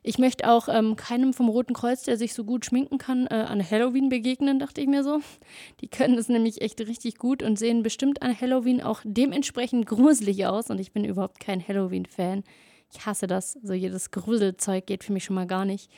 Ich 0.06 0.18
möchte 0.18 0.50
auch 0.52 0.68
ähm, 0.68 0.98
keinem 0.98 1.34
vom 1.34 1.48
Roten 1.48 1.74
Kreuz, 1.74 2.04
der 2.04 2.18
sich 2.18 2.34
so 2.34 2.44
gut 2.44 2.66
schminken 2.66 2.98
kann, 2.98 3.26
äh, 3.28 3.36
an 3.36 3.64
Halloween 3.68 4.10
begegnen, 4.10 4.60
dachte 4.60 4.82
ich 4.82 4.88
mir 4.88 5.02
so. 5.02 5.22
Die 5.80 5.88
können 5.88 6.18
das 6.18 6.28
nämlich 6.28 6.62
echt 6.62 6.82
richtig 6.82 7.18
gut 7.18 7.42
und 7.42 7.58
sehen 7.58 7.84
bestimmt 7.84 8.22
an 8.22 8.40
Halloween 8.40 8.82
auch 8.82 9.00
dementsprechend 9.06 9.86
gruselig 9.86 10.46
aus. 10.46 10.70
Und 10.70 10.80
ich 10.80 10.92
bin 10.92 11.06
überhaupt 11.06 11.40
kein 11.40 11.66
Halloween-Fan. 11.66 12.44
Ich 12.94 13.06
hasse 13.06 13.28
das. 13.28 13.54
So 13.64 13.72
jedes 13.72 14.12
Gruselzeug 14.12 14.86
geht 14.86 15.06
für 15.06 15.14
mich 15.14 15.24
schon 15.24 15.36
mal 15.36 15.48
gar 15.48 15.64
nicht. 15.64 15.90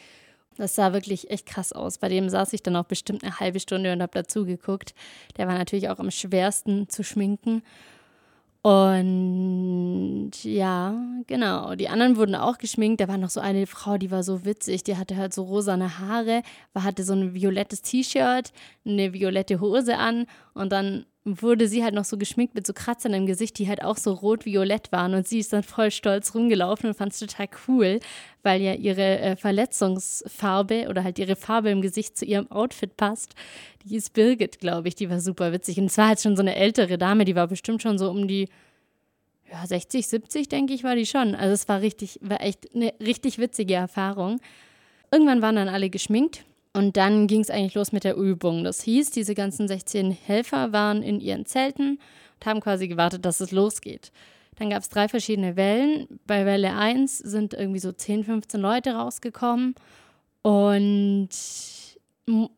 Das 0.58 0.76
sah 0.76 0.94
wirklich 0.94 1.30
echt 1.30 1.46
krass 1.46 1.74
aus. 1.74 1.98
Bei 1.98 2.10
dem 2.10 2.30
saß 2.30 2.54
ich 2.54 2.64
dann 2.64 2.76
auch 2.76 2.86
bestimmt 2.86 3.24
eine 3.24 3.40
halbe 3.40 3.60
Stunde 3.60 3.92
und 3.92 4.02
habe 4.02 4.12
dazu 4.14 4.46
geguckt. 4.46 4.94
Der 5.38 5.48
war 5.48 5.58
natürlich 5.58 5.90
auch 5.90 6.00
am 6.00 6.12
schwersten 6.12 6.88
zu 6.90 7.04
schminken. 7.04 7.62
Und 8.66 10.32
ja, 10.42 10.96
genau. 11.28 11.76
Die 11.76 11.88
anderen 11.88 12.18
wurden 12.18 12.34
auch 12.34 12.58
geschminkt. 12.58 13.00
Da 13.00 13.08
war 13.08 13.20
noch 13.20 13.30
so 13.30 13.40
eine 13.40 13.68
Frau, 13.68 14.00
die 14.00 14.10
war 14.10 14.24
so 14.24 14.44
witzig. 14.44 14.84
Die 14.84 14.98
hatte 14.98 15.18
halt 15.18 15.36
so 15.36 15.44
rosane 15.44 16.00
Haare, 16.00 16.42
hatte 16.74 17.04
so 17.04 17.14
ein 17.14 17.36
violettes 17.36 17.84
T-Shirt, 17.84 18.52
eine 18.84 19.14
violette 19.14 19.60
Hose 19.60 19.98
an 19.98 20.26
und 20.56 20.72
dann 20.72 21.06
wurde 21.26 21.68
sie 21.68 21.84
halt 21.84 21.94
noch 21.94 22.06
so 22.06 22.18
geschminkt 22.18 22.56
mit 22.56 22.66
so 22.66 22.74
Kratzern 22.74 23.14
im 23.14 23.26
Gesicht, 23.26 23.58
die 23.58 23.68
halt 23.68 23.84
auch 23.84 23.98
so 23.98 24.14
rot-violett 24.14 24.92
waren. 24.92 25.14
Und 25.16 25.28
sie 25.28 25.40
ist 25.40 25.52
dann 25.52 25.64
voll 25.64 25.92
stolz 25.92 26.34
rumgelaufen 26.34 26.88
und 26.88 26.96
fand 26.96 27.12
es 27.12 27.20
total 27.20 27.48
cool, 27.68 28.00
weil 28.44 28.62
ja 28.62 28.74
ihre 28.74 29.20
äh, 29.20 29.36
Verletzungsfarbe 29.36 30.88
oder 30.88 31.04
halt 31.04 31.20
ihre 31.20 31.36
Farbe 31.36 31.72
im 31.72 31.82
Gesicht 31.82 32.16
zu 32.18 32.26
ihrem 32.26 32.50
Outfit 32.52 32.96
passt. 32.96 33.34
Die 33.84 33.90
hieß 33.90 34.12
Birgit, 34.12 34.60
glaube 34.60 34.88
ich, 34.88 34.96
die 34.96 35.10
war 35.10 35.20
super 35.20 35.52
witzig. 35.52 35.78
Und 35.80 35.88
es 35.88 35.98
war 35.98 36.08
halt 36.08 36.22
schon 36.22 36.38
so 36.38 36.42
eine 36.42 36.56
ältere 36.56 36.98
Dame, 36.98 37.26
die 37.26 37.36
war 37.36 37.48
bestimmt 37.48 37.82
schon 37.82 37.98
so 37.98 38.10
um 38.10 38.28
die 38.28 38.48
ja, 39.52 39.66
60, 39.66 40.08
70, 40.08 40.48
denke 40.48 40.74
ich, 40.74 40.84
war 40.84 40.96
die 40.96 41.06
schon. 41.06 41.36
Also 41.36 41.54
es 41.54 41.68
war 41.68 41.82
richtig, 41.82 42.20
war 42.22 42.42
echt 42.42 42.74
eine 42.74 42.94
richtig 43.02 43.40
witzige 43.40 43.74
Erfahrung. 43.74 44.40
Irgendwann 45.12 45.42
waren 45.42 45.56
dann 45.56 45.70
alle 45.70 45.90
geschminkt 45.90 46.46
und 46.76 46.98
dann 46.98 47.28
ging 47.28 47.40
es 47.40 47.50
eigentlich 47.50 47.76
los 47.76 47.94
mit 47.94 48.04
der 48.04 48.18
Übung. 48.18 48.66
Das 48.66 48.82
hieß, 48.82 49.10
diese 49.12 49.34
ganzen 49.34 49.70
16 49.70 50.12
Helfer 50.12 50.74
waren 50.74 51.04
in 51.04 51.22
ihren 51.22 51.46
Zelten 51.46 52.00
und 52.36 52.46
haben 52.46 52.60
quasi 52.60 52.90
gewartet, 52.90 53.24
dass 53.24 53.40
es 53.40 53.52
losgeht. 53.52 54.12
Dann 54.58 54.70
gab 54.70 54.82
es 54.82 54.90
drei 54.90 55.08
verschiedene 55.08 55.56
Wellen. 55.56 56.20
Bei 56.28 56.46
Welle 56.46 56.76
1 56.76 57.20
sind 57.20 57.54
irgendwie 57.54 57.80
so 57.80 57.94
10, 57.94 58.26
15 58.26 58.60
Leute 58.60 58.92
rausgekommen 58.92 59.76
und 60.42 61.30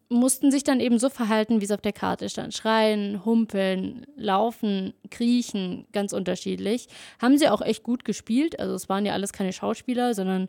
mussten 0.10 0.50
sich 0.50 0.64
dann 0.64 0.80
eben 0.80 0.98
so 0.98 1.10
verhalten, 1.10 1.62
wie 1.62 1.66
es 1.66 1.72
auf 1.72 1.82
der 1.82 1.94
Karte 1.94 2.28
stand. 2.28 2.56
Schreien, 2.56 3.24
humpeln, 3.24 4.08
laufen, 4.16 4.94
kriechen, 5.12 5.86
ganz 5.92 6.12
unterschiedlich. 6.12 6.88
Haben 7.22 7.38
sie 7.38 7.50
auch 7.50 7.62
echt 7.62 7.84
gut 7.84 8.04
gespielt. 8.04 8.60
Also 8.60 8.74
es 8.74 8.90
waren 8.90 9.06
ja 9.06 9.14
alles 9.14 9.32
keine 9.32 9.54
Schauspieler, 9.54 10.16
sondern 10.16 10.48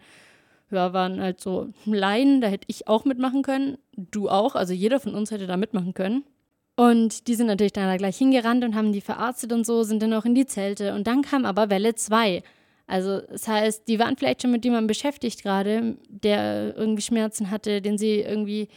ja, 0.71 0.93
waren 0.93 1.21
halt 1.21 1.41
so 1.41 1.69
Laien. 1.87 2.41
Da 2.41 2.49
hätte 2.49 2.67
ich 2.69 2.89
auch 2.89 3.05
mitmachen 3.05 3.43
können. 3.43 3.79
Du 3.97 4.29
auch. 4.29 4.55
Also 4.55 4.73
jeder 4.73 5.01
von 5.01 5.15
uns 5.15 5.31
hätte 5.31 5.47
da 5.47 5.57
mitmachen 5.57 5.95
können. 5.95 6.25
Und 6.77 7.27
die 7.27 7.35
sind 7.35 7.49
natürlich 7.49 7.73
dann 7.73 7.87
da 7.89 7.97
gleich 7.97 8.17
hingerannt 8.17 8.63
und 8.63 8.77
haben 8.77 8.93
die 8.93 9.01
verarztet 9.01 9.53
und 9.53 9.67
so, 9.67 9.83
sind 9.83 10.01
dann 10.01 10.15
auch 10.15 10.25
in 10.25 10.37
die 10.37 10.47
Zelte. 10.47 10.95
Und 10.95 11.07
dann 11.09 11.23
kam 11.23 11.45
aber 11.45 11.71
Welle 11.71 11.97
2. 11.97 12.43
Also 12.87 13.21
das 13.21 13.49
heißt, 13.49 13.89
die 13.89 13.99
waren 13.99 14.17
vielleicht 14.17 14.43
schon 14.43 14.53
mit 14.53 14.65
jemandem 14.65 14.87
beschäftigt 14.87 15.43
gerade, 15.43 15.97
der 16.09 16.77
irgendwie 16.77 17.03
Schmerzen 17.03 17.51
hatte, 17.51 17.83
den 17.83 17.99
sie 17.99 18.21
irgendwie 18.21 18.69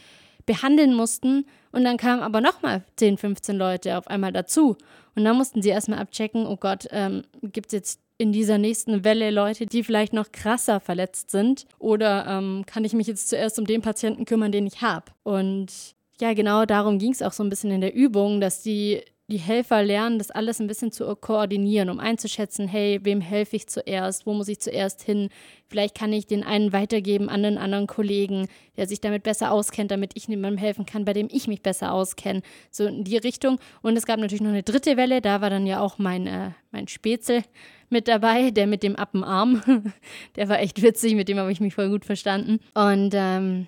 behandeln 0.46 0.94
mussten. 0.94 1.46
Und 1.70 1.84
dann 1.84 1.96
kamen 1.96 2.22
aber 2.22 2.40
nochmal 2.40 2.82
10, 2.96 3.18
15 3.18 3.56
Leute 3.56 3.96
auf 3.96 4.08
einmal 4.08 4.32
dazu. 4.32 4.76
Und 5.14 5.24
dann 5.24 5.36
mussten 5.36 5.62
sie 5.62 5.70
erstmal 5.70 6.00
abchecken, 6.00 6.46
oh 6.46 6.56
Gott, 6.56 6.88
ähm, 6.90 7.22
gibt 7.40 7.68
es 7.68 7.72
jetzt 7.72 8.00
in 8.22 8.30
dieser 8.30 8.56
nächsten 8.56 9.02
Welle 9.02 9.32
Leute, 9.32 9.66
die 9.66 9.82
vielleicht 9.82 10.12
noch 10.12 10.30
krasser 10.30 10.78
verletzt 10.78 11.32
sind? 11.32 11.66
Oder 11.80 12.24
ähm, 12.28 12.62
kann 12.66 12.84
ich 12.84 12.92
mich 12.92 13.08
jetzt 13.08 13.28
zuerst 13.28 13.58
um 13.58 13.66
den 13.66 13.82
Patienten 13.82 14.24
kümmern, 14.24 14.52
den 14.52 14.64
ich 14.64 14.80
habe? 14.80 15.06
Und 15.24 15.72
ja, 16.20 16.32
genau 16.32 16.64
darum 16.64 17.00
ging 17.00 17.10
es 17.10 17.20
auch 17.20 17.32
so 17.32 17.42
ein 17.42 17.50
bisschen 17.50 17.72
in 17.72 17.80
der 17.80 17.94
Übung, 17.94 18.40
dass 18.40 18.62
die, 18.62 19.02
die 19.32 19.38
Helfer 19.38 19.82
lernen, 19.82 20.18
das 20.18 20.30
alles 20.30 20.60
ein 20.60 20.66
bisschen 20.66 20.92
zu 20.92 21.04
koordinieren, 21.16 21.88
um 21.88 21.98
einzuschätzen, 21.98 22.68
hey, 22.68 23.00
wem 23.02 23.20
helfe 23.20 23.56
ich 23.56 23.66
zuerst, 23.66 24.26
wo 24.26 24.34
muss 24.34 24.48
ich 24.48 24.60
zuerst 24.60 25.02
hin? 25.02 25.30
Vielleicht 25.68 25.96
kann 25.96 26.12
ich 26.12 26.26
den 26.26 26.44
einen 26.44 26.74
weitergeben 26.74 27.30
an 27.30 27.44
einen 27.44 27.56
anderen 27.56 27.86
Kollegen, 27.86 28.46
der 28.76 28.86
sich 28.86 29.00
damit 29.00 29.22
besser 29.22 29.50
auskennt, 29.50 29.90
damit 29.90 30.12
ich 30.16 30.28
niemandem 30.28 30.58
helfen 30.58 30.84
kann, 30.84 31.06
bei 31.06 31.14
dem 31.14 31.28
ich 31.30 31.48
mich 31.48 31.62
besser 31.62 31.92
auskenne. 31.94 32.42
So 32.70 32.86
in 32.86 33.04
die 33.04 33.16
Richtung. 33.16 33.58
Und 33.80 33.96
es 33.96 34.04
gab 34.04 34.20
natürlich 34.20 34.42
noch 34.42 34.50
eine 34.50 34.62
dritte 34.62 34.98
Welle, 34.98 35.22
da 35.22 35.40
war 35.40 35.48
dann 35.48 35.66
ja 35.66 35.80
auch 35.80 35.98
mein, 35.98 36.26
äh, 36.26 36.50
mein 36.70 36.88
Spätzle 36.88 37.42
mit 37.88 38.08
dabei, 38.08 38.50
der 38.50 38.66
mit 38.66 38.82
dem 38.82 38.96
Appenarm. 38.96 39.62
der 40.36 40.48
war 40.50 40.60
echt 40.60 40.82
witzig, 40.82 41.14
mit 41.14 41.28
dem 41.28 41.38
habe 41.38 41.50
ich 41.50 41.60
mich 41.60 41.74
voll 41.74 41.88
gut 41.88 42.04
verstanden. 42.04 42.60
Und 42.74 43.14
ähm, 43.14 43.66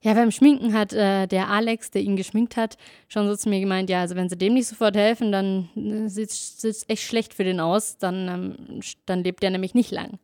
ja, 0.00 0.14
beim 0.14 0.30
Schminken 0.30 0.74
hat 0.74 0.92
äh, 0.92 1.26
der 1.26 1.48
Alex, 1.48 1.90
der 1.90 2.02
ihn 2.02 2.16
geschminkt 2.16 2.56
hat, 2.56 2.76
schon 3.08 3.26
so 3.26 3.34
zu 3.34 3.48
mir 3.48 3.60
gemeint, 3.60 3.90
ja, 3.90 4.00
also 4.00 4.14
wenn 4.14 4.28
sie 4.28 4.36
dem 4.38 4.54
nicht 4.54 4.68
sofort 4.68 4.96
helfen, 4.96 5.32
dann 5.32 5.68
äh, 5.76 6.08
sieht 6.08 6.30
es 6.30 6.84
echt 6.88 7.02
schlecht 7.02 7.34
für 7.34 7.44
den 7.44 7.58
aus, 7.58 7.98
dann, 7.98 8.28
ähm, 8.28 8.80
dann 9.06 9.24
lebt 9.24 9.42
der 9.42 9.50
nämlich 9.50 9.74
nicht 9.74 9.90
lang. 9.90 10.18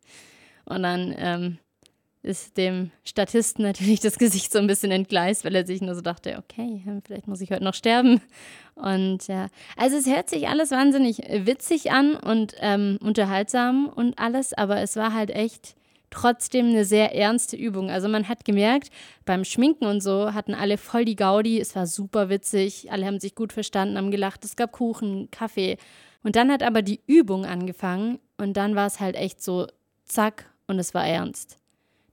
Und 0.65 0.85
dann 0.85 1.15
ähm, 1.19 1.59
ist 2.23 2.57
dem 2.57 2.91
Statisten 3.05 3.65
natürlich 3.65 4.01
das 4.01 4.19
Gesicht 4.19 4.53
so 4.53 4.59
ein 4.59 4.67
bisschen 4.67 4.91
entgleist, 4.91 5.45
weil 5.45 5.55
er 5.55 5.67
sich 5.67 5.83
nur 5.83 5.95
so 5.95 6.01
dachte, 6.01 6.39
okay, 6.39 6.83
vielleicht 7.05 7.27
muss 7.27 7.41
ich 7.41 7.51
heute 7.51 7.65
noch 7.65 7.75
sterben. 7.75 8.21
Und 8.77 9.27
ja, 9.29 9.49
also 9.77 9.97
es 9.97 10.07
hört 10.07 10.31
sich 10.31 10.49
alles 10.49 10.71
wahnsinnig 10.71 11.19
witzig 11.19 11.93
an 11.93 12.17
und 12.17 12.55
ähm, 12.61 12.99
unterhaltsam 13.03 13.89
und 13.89 14.19
alles, 14.19 14.53
aber 14.53 14.81
es 14.81 14.97
war 14.97 15.13
halt 15.13 15.31
echt 15.31 15.77
trotzdem 16.15 16.69
eine 16.69 16.85
sehr 16.85 17.15
ernste 17.15 17.57
Übung. 17.57 17.91
Also 17.91 18.09
man 18.09 18.29
hat 18.29 18.45
gemerkt, 18.45 18.91
beim 19.25 19.45
Schminken 19.45 19.87
und 19.87 20.03
so 20.03 20.33
hatten 20.33 20.55
alle 20.55 20.79
voll 20.79 21.05
die 21.05 21.17
Gaudi. 21.17 21.61
Es 21.61 21.75
war 21.75 21.87
super 21.87 22.29
witzig. 22.29 22.91
Alle 22.93 23.07
haben 23.07 23.21
sich 23.21 23.35
gut 23.35 23.53
verstanden, 23.53 23.99
haben 23.99 24.11
gelacht. 24.11 24.45
Es 24.45 24.57
gab 24.57 24.73
Kuchen, 24.73 25.31
Kaffee. 25.31 25.77
Und 26.23 26.37
dann 26.37 26.51
hat 26.51 26.63
aber 26.63 26.83
die 26.83 27.01
Übung 27.07 27.45
angefangen 27.45 28.19
und 28.39 28.57
dann 28.57 28.75
war 28.75 28.87
es 28.87 29.01
halt 29.01 29.17
echt 29.17 29.43
so 29.43 29.67
zack 30.05 30.51
und 30.67 30.79
es 30.79 30.95
war 30.95 31.07
ernst. 31.07 31.59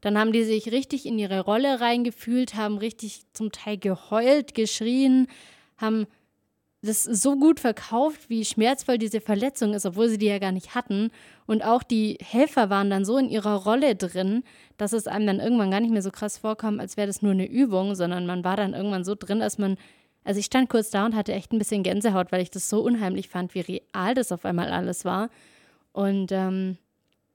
Dann 0.02 0.18
haben 0.18 0.34
die 0.34 0.44
sich 0.44 0.72
richtig 0.72 1.06
in 1.06 1.20
ihre 1.20 1.42
Rolle 1.42 1.80
reingefühlt, 1.80 2.56
haben 2.56 2.78
richtig 2.78 3.22
zum 3.34 3.52
Teil 3.52 3.78
geheult, 3.78 4.56
geschrien, 4.56 5.28
haben 5.78 6.08
das 6.84 7.04
so 7.04 7.36
gut 7.36 7.60
verkauft, 7.60 8.30
wie 8.30 8.44
schmerzvoll 8.44 8.98
diese 8.98 9.22
Verletzung 9.22 9.74
ist, 9.74 9.86
obwohl 9.86 10.10
sie 10.10 10.18
die 10.18 10.26
ja 10.26 10.40
gar 10.40 10.52
nicht 10.52 10.74
hatten. 10.74 11.12
Und 11.46 11.64
auch 11.64 11.84
die 11.84 12.18
Helfer 12.22 12.72
waren 12.72 12.90
dann 12.90 13.06
so 13.06 13.18
in 13.18 13.30
ihrer 13.30 13.56
Rolle 13.56 13.96
drin, 13.96 14.44
dass 14.78 14.94
es 14.94 15.06
einem 15.06 15.28
dann 15.28 15.40
irgendwann 15.40 15.70
gar 15.70 15.80
nicht 15.80 15.92
mehr 15.92 16.02
so 16.02 16.10
krass 16.10 16.40
vorkam, 16.40 16.80
als 16.80 16.98
wäre 16.98 17.08
das 17.08 17.22
nur 17.22 17.34
eine 17.34 17.48
Übung, 17.48 17.94
sondern 17.94 18.26
man 18.26 18.44
war 18.44 18.58
dann 18.58 18.74
irgendwann 18.74 19.04
so 19.04 19.16
drin, 19.16 19.40
dass 19.40 19.58
man. 19.58 19.78
Also 20.24 20.40
ich 20.40 20.46
stand 20.46 20.70
kurz 20.70 20.92
da 20.92 21.06
und 21.06 21.16
hatte 21.16 21.34
echt 21.34 21.52
ein 21.52 21.58
bisschen 21.58 21.82
Gänsehaut, 21.82 22.32
weil 22.32 22.44
ich 22.44 22.52
das 22.52 22.70
so 22.70 22.82
unheimlich 22.82 23.28
fand, 23.28 23.56
wie 23.56 23.62
real 23.62 24.14
das 24.14 24.32
auf 24.32 24.46
einmal 24.46 24.72
alles 24.72 25.04
war. 25.04 25.30
Und 25.94 26.32
ähm, 26.32 26.78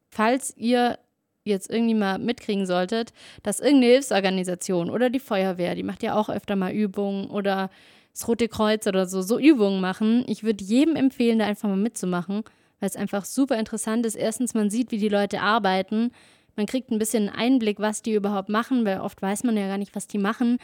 falls 0.08 0.56
ihr 0.56 0.98
jetzt 1.42 1.68
irgendwie 1.70 1.94
mal 1.94 2.18
mitkriegen 2.18 2.64
solltet, 2.64 3.12
dass 3.42 3.58
irgendeine 3.58 3.92
Hilfsorganisation 3.92 4.90
oder 4.90 5.10
die 5.10 5.18
Feuerwehr, 5.18 5.74
die 5.74 5.82
macht 5.82 6.04
ja 6.04 6.14
auch 6.16 6.28
öfter 6.28 6.54
mal 6.54 6.72
Übungen 6.72 7.28
oder 7.28 7.70
das 8.16 8.26
Rote 8.26 8.48
Kreuz 8.48 8.86
oder 8.86 9.06
so, 9.06 9.20
so 9.20 9.38
Übungen 9.38 9.80
machen. 9.80 10.24
Ich 10.26 10.42
würde 10.42 10.64
jedem 10.64 10.96
empfehlen, 10.96 11.38
da 11.38 11.44
einfach 11.44 11.68
mal 11.68 11.76
mitzumachen, 11.76 12.44
weil 12.80 12.88
es 12.88 12.96
einfach 12.96 13.26
super 13.26 13.58
interessant 13.58 14.06
ist. 14.06 14.14
Erstens, 14.14 14.54
man 14.54 14.70
sieht, 14.70 14.90
wie 14.90 14.98
die 14.98 15.10
Leute 15.10 15.42
arbeiten. 15.42 16.12
Man 16.56 16.64
kriegt 16.64 16.90
ein 16.90 16.98
bisschen 16.98 17.28
Einblick, 17.28 17.78
was 17.78 18.00
die 18.00 18.14
überhaupt 18.14 18.48
machen, 18.48 18.86
weil 18.86 19.00
oft 19.00 19.20
weiß 19.20 19.44
man 19.44 19.58
ja 19.58 19.68
gar 19.68 19.76
nicht, 19.76 19.94
was 19.94 20.06
die 20.06 20.16
machen. 20.16 20.58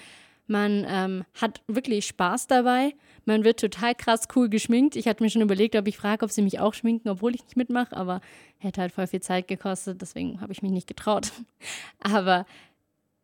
Man 0.46 0.86
ähm, 0.88 1.24
hat 1.40 1.60
wirklich 1.68 2.06
Spaß 2.06 2.46
dabei. 2.46 2.94
Man 3.26 3.44
wird 3.44 3.60
total 3.60 3.94
krass 3.94 4.26
cool 4.34 4.48
geschminkt. 4.48 4.96
Ich 4.96 5.06
hatte 5.06 5.22
mir 5.22 5.30
schon 5.30 5.42
überlegt, 5.42 5.76
ob 5.76 5.86
ich 5.86 5.96
frage, 5.98 6.24
ob 6.24 6.32
sie 6.32 6.42
mich 6.42 6.58
auch 6.58 6.72
schminken, 6.72 7.10
obwohl 7.10 7.34
ich 7.34 7.44
nicht 7.44 7.56
mitmache, 7.56 7.94
aber 7.94 8.22
hätte 8.58 8.80
halt 8.80 8.92
voll 8.92 9.06
viel 9.06 9.20
Zeit 9.20 9.46
gekostet, 9.46 10.00
deswegen 10.00 10.40
habe 10.40 10.52
ich 10.52 10.62
mich 10.62 10.72
nicht 10.72 10.86
getraut. 10.86 11.32
Aber 12.00 12.46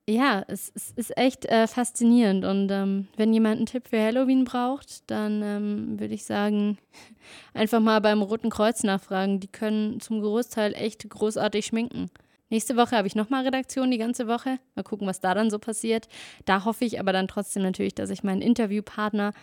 ja, 0.09 0.43
es, 0.49 0.73
es 0.75 0.91
ist 0.93 1.17
echt 1.19 1.45
äh, 1.47 1.67
faszinierend. 1.67 2.45
Und 2.47 2.71
ähm, 2.71 3.09
wenn 3.17 3.33
jemand 3.35 3.59
einen 3.59 3.67
Tipp 3.67 3.89
für 3.89 4.01
Halloween 4.01 4.45
braucht, 4.45 5.09
dann 5.11 5.43
ähm, 5.43 6.01
würde 6.01 6.15
ich 6.15 6.25
sagen, 6.25 6.79
einfach 7.55 7.81
mal 7.81 8.01
beim 8.01 8.23
Roten 8.23 8.49
Kreuz 8.49 8.85
nachfragen. 8.85 9.39
Die 9.39 9.49
können 9.49 10.01
zum 10.01 10.23
Großteil 10.23 10.73
echt 10.75 11.09
großartig 11.09 11.67
schminken. 11.67 12.11
Nächste 12.49 12.77
Woche 12.77 12.97
habe 12.97 13.07
ich 13.07 13.15
nochmal 13.15 13.45
Redaktion 13.45 13.91
die 13.91 13.99
ganze 13.99 14.27
Woche. 14.27 14.59
Mal 14.75 14.83
gucken, 14.83 15.07
was 15.07 15.21
da 15.21 15.35
dann 15.35 15.51
so 15.51 15.59
passiert. 15.59 16.09
Da 16.47 16.65
hoffe 16.65 16.87
ich 16.87 16.99
aber 16.99 17.13
dann 17.13 17.29
trotzdem 17.29 17.63
natürlich, 17.63 17.95
dass 17.95 18.09
ich 18.09 18.23
meinen 18.23 18.41
Interviewpartner 18.41 19.35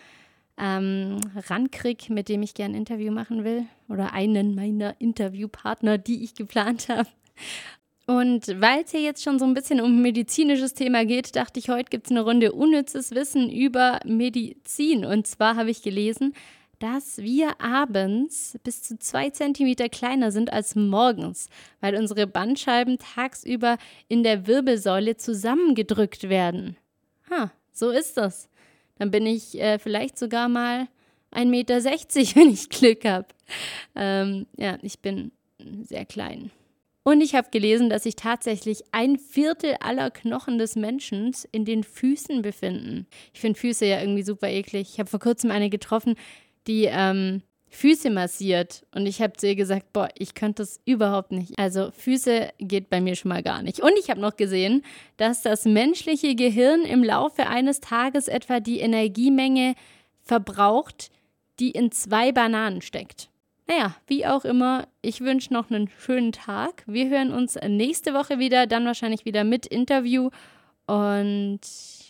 ähm, 0.57 1.19
rankriege, 1.47 2.11
mit 2.11 2.27
dem 2.27 2.41
ich 2.41 2.55
gerne 2.55 2.73
ein 2.73 2.79
Interview 2.79 3.11
machen 3.11 3.43
will. 3.43 3.65
Oder 3.87 4.13
einen 4.13 4.55
meiner 4.55 4.99
Interviewpartner, 4.99 5.99
die 5.99 6.23
ich 6.23 6.33
geplant 6.33 6.89
habe. 6.89 7.07
Und 8.07 8.47
weil 8.61 8.83
es 8.83 8.91
hier 8.91 9.01
jetzt 9.01 9.23
schon 9.23 9.39
so 9.39 9.45
ein 9.45 9.55
bisschen 9.55 9.81
um 9.81 10.01
medizinisches 10.01 10.73
Thema 10.75 11.05
geht, 11.05 11.35
dachte 11.35 11.59
ich, 11.59 11.69
heute 11.69 11.89
gibt 11.89 12.05
es 12.05 12.11
eine 12.11 12.21
Runde 12.21 12.51
unnützes 12.51 13.11
Wissen 13.11 13.49
über 13.49 13.99
Medizin. 14.05 15.05
Und 15.05 15.25
zwar 15.25 15.55
habe 15.55 15.71
ich 15.71 15.81
gelesen, 15.81 16.33
dass 16.79 17.17
wir 17.17 17.59
abends 17.59 18.59
bis 18.63 18.83
zu 18.83 18.99
zwei 18.99 19.31
Zentimeter 19.31 19.89
kleiner 19.89 20.31
sind 20.31 20.53
als 20.53 20.75
morgens, 20.75 21.49
weil 21.79 21.95
unsere 21.95 22.27
Bandscheiben 22.27 22.99
tagsüber 22.99 23.77
in 24.07 24.23
der 24.23 24.45
Wirbelsäule 24.45 25.17
zusammengedrückt 25.17 26.29
werden. 26.29 26.77
Ha, 27.31 27.51
so 27.71 27.89
ist 27.89 28.17
das. 28.17 28.49
Dann 28.99 29.09
bin 29.09 29.25
ich 29.25 29.59
äh, 29.59 29.79
vielleicht 29.79 30.19
sogar 30.19 30.47
mal 30.47 30.87
1,60 31.31 31.45
Meter, 31.45 31.75
wenn 32.35 32.49
ich 32.49 32.69
Glück 32.69 33.03
habe. 33.05 33.27
Ähm, 33.95 34.45
ja, 34.57 34.77
ich 34.81 34.99
bin 34.99 35.31
sehr 35.81 36.05
klein. 36.05 36.51
Und 37.07 37.21
ich 37.21 37.35
habe 37.35 37.51
gelesen, 37.51 37.91
dass 37.91 38.03
sich 38.03 38.15
tatsächlich 38.15 38.83
ein 38.91 39.19
Viertel 39.19 39.75
aller 39.79 40.09
Knochen 40.09 40.57
des 40.57 40.75
Menschen 40.75 41.35
in 41.51 41.63
den 41.63 41.83
Füßen 41.83 42.41
befinden. 42.41 43.05
Ich 43.31 43.41
finde 43.41 43.59
Füße 43.59 43.85
ja 43.85 44.01
irgendwie 44.01 44.23
super 44.23 44.49
eklig. 44.49 44.89
Ich 44.91 44.99
habe 44.99 45.07
vor 45.07 45.19
kurzem 45.19 45.51
eine 45.51 45.69
getroffen, 45.69 46.15
die 46.65 46.85
ähm, 46.85 47.43
Füße 47.69 48.09
massiert. 48.09 48.87
Und 48.91 49.05
ich 49.05 49.21
habe 49.21 49.33
zu 49.33 49.45
ihr 49.47 49.55
gesagt, 49.55 49.93
boah, 49.93 50.09
ich 50.17 50.33
könnte 50.33 50.63
das 50.63 50.79
überhaupt 50.85 51.31
nicht. 51.31 51.53
Also 51.59 51.91
Füße 51.91 52.49
geht 52.57 52.89
bei 52.89 52.99
mir 53.01 53.15
schon 53.15 53.29
mal 53.29 53.43
gar 53.43 53.61
nicht. 53.61 53.81
Und 53.81 53.93
ich 53.99 54.09
habe 54.09 54.19
noch 54.19 54.35
gesehen, 54.35 54.81
dass 55.17 55.43
das 55.43 55.65
menschliche 55.65 56.33
Gehirn 56.33 56.81
im 56.85 57.03
Laufe 57.03 57.45
eines 57.45 57.81
Tages 57.81 58.27
etwa 58.27 58.59
die 58.59 58.79
Energiemenge 58.79 59.75
verbraucht, 60.23 61.11
die 61.59 61.69
in 61.69 61.91
zwei 61.91 62.31
Bananen 62.31 62.81
steckt. 62.81 63.29
Naja, 63.67 63.95
wie 64.07 64.27
auch 64.27 64.45
immer, 64.45 64.87
ich 65.01 65.21
wünsche 65.21 65.51
noch 65.53 65.71
einen 65.71 65.89
schönen 65.97 66.31
Tag. 66.31 66.83
Wir 66.85 67.09
hören 67.09 67.31
uns 67.31 67.57
nächste 67.67 68.13
Woche 68.13 68.37
wieder, 68.37 68.67
dann 68.67 68.85
wahrscheinlich 68.85 69.25
wieder 69.25 69.43
mit 69.43 69.65
Interview. 69.65 70.29
Und 70.85 71.61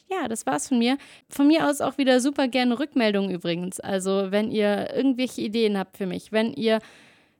ja, 0.09 0.27
das 0.27 0.45
war's 0.45 0.67
von 0.67 0.79
mir. 0.79 0.97
Von 1.29 1.47
mir 1.47 1.69
aus 1.69 1.79
auch 1.79 1.97
wieder 1.97 2.19
super 2.19 2.47
gerne 2.47 2.77
Rückmeldungen 2.77 3.31
übrigens. 3.31 3.79
Also, 3.79 4.31
wenn 4.31 4.51
ihr 4.51 4.93
irgendwelche 4.93 5.41
Ideen 5.41 5.77
habt 5.77 5.97
für 5.97 6.05
mich, 6.05 6.31
wenn 6.31 6.51
ihr 6.53 6.79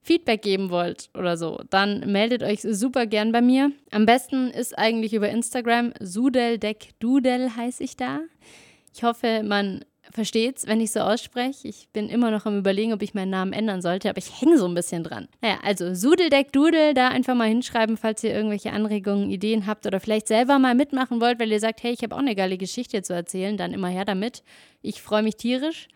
Feedback 0.01 0.43
geben 0.43 0.69
wollt 0.69 1.09
oder 1.17 1.35
so, 1.35 1.59
dann 1.69 2.11
meldet 2.11 2.43
euch 2.43 2.61
super 2.61 3.07
gern 3.07 3.31
bei 3.31 3.41
mir. 3.41 3.71
Am 3.91 4.05
besten 4.05 4.49
ist 4.49 4.77
eigentlich 4.77 5.13
über 5.13 5.29
Instagram. 5.29 5.93
Sudeldeckdudel 5.99 7.55
heiße 7.55 7.83
ich 7.83 7.97
da. 7.97 8.19
Ich 8.93 9.03
hoffe, 9.03 9.41
man 9.43 9.83
versteht's, 10.11 10.67
wenn 10.67 10.81
ich 10.81 10.91
so 10.91 10.99
ausspreche. 11.01 11.67
Ich 11.67 11.89
bin 11.93 12.09
immer 12.09 12.31
noch 12.31 12.45
am 12.45 12.57
überlegen, 12.57 12.93
ob 12.93 13.01
ich 13.01 13.13
meinen 13.13 13.29
Namen 13.29 13.53
ändern 13.53 13.81
sollte, 13.81 14.09
aber 14.09 14.17
ich 14.17 14.41
hänge 14.41 14.57
so 14.57 14.67
ein 14.67 14.73
bisschen 14.73 15.03
dran. 15.03 15.27
Naja, 15.41 15.59
also 15.63 15.93
Sudeldeckdudel, 15.93 16.93
da 16.93 17.09
einfach 17.09 17.35
mal 17.35 17.47
hinschreiben, 17.47 17.97
falls 17.97 18.23
ihr 18.23 18.33
irgendwelche 18.33 18.71
Anregungen, 18.71 19.29
Ideen 19.29 19.67
habt 19.67 19.85
oder 19.85 19.99
vielleicht 19.99 20.27
selber 20.27 20.59
mal 20.59 20.75
mitmachen 20.75 21.21
wollt, 21.21 21.39
weil 21.39 21.51
ihr 21.51 21.59
sagt, 21.59 21.83
hey, 21.83 21.91
ich 21.91 22.03
habe 22.03 22.15
auch 22.15 22.19
eine 22.19 22.35
geile 22.35 22.57
Geschichte 22.57 23.01
zu 23.01 23.13
erzählen, 23.13 23.57
dann 23.57 23.73
immer 23.73 23.89
her 23.89 24.05
damit. 24.05 24.43
Ich 24.81 25.01
freue 25.01 25.23
mich 25.23 25.35
tierisch. 25.35 25.87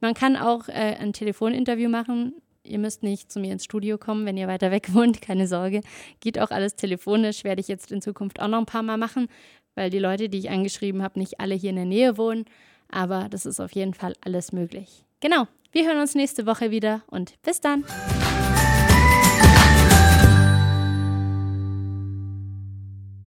Man 0.00 0.14
kann 0.14 0.36
auch 0.36 0.68
äh, 0.68 0.96
ein 1.00 1.12
Telefoninterview 1.12 1.88
machen. 1.88 2.34
Ihr 2.62 2.78
müsst 2.78 3.02
nicht 3.02 3.30
zu 3.30 3.40
mir 3.40 3.52
ins 3.52 3.64
Studio 3.64 3.96
kommen, 3.96 4.26
wenn 4.26 4.36
ihr 4.36 4.48
weiter 4.48 4.70
weg 4.70 4.88
wohnt, 4.94 5.22
keine 5.22 5.46
Sorge. 5.46 5.80
Geht 6.20 6.38
auch 6.38 6.50
alles 6.50 6.76
telefonisch, 6.76 7.44
werde 7.44 7.60
ich 7.60 7.68
jetzt 7.68 7.92
in 7.92 8.02
Zukunft 8.02 8.40
auch 8.40 8.48
noch 8.48 8.58
ein 8.58 8.66
paar 8.66 8.82
Mal 8.82 8.96
machen, 8.96 9.28
weil 9.74 9.90
die 9.90 9.98
Leute, 9.98 10.28
die 10.28 10.38
ich 10.38 10.50
angeschrieben 10.50 11.02
habe, 11.02 11.18
nicht 11.18 11.40
alle 11.40 11.54
hier 11.54 11.70
in 11.70 11.76
der 11.76 11.84
Nähe 11.84 12.18
wohnen. 12.18 12.44
Aber 12.90 13.28
das 13.28 13.46
ist 13.46 13.60
auf 13.60 13.72
jeden 13.72 13.94
Fall 13.94 14.14
alles 14.24 14.52
möglich. 14.52 15.04
Genau, 15.20 15.46
wir 15.72 15.86
hören 15.86 16.00
uns 16.00 16.14
nächste 16.14 16.46
Woche 16.46 16.70
wieder 16.70 17.02
und 17.08 17.40
bis 17.42 17.60
dann. 17.60 17.84